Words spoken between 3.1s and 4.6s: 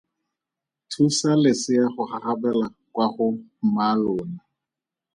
go mmaalona.